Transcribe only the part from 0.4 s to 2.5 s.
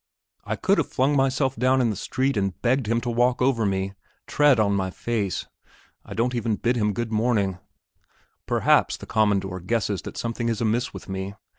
I could have flung myself down in the street